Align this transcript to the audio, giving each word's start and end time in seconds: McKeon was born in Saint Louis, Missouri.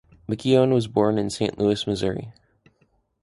McKeon 0.27 0.73
was 0.73 0.87
born 0.87 1.19
in 1.19 1.29
Saint 1.29 1.59
Louis, 1.59 1.85
Missouri. 1.85 2.33